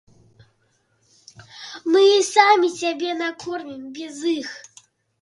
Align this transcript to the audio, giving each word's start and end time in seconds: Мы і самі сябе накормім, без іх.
Мы 1.97 2.01
і 2.15 2.21
самі 2.33 2.73
сябе 2.81 3.09
накормім, 3.23 3.89
без 4.03 4.15
іх. 4.39 4.49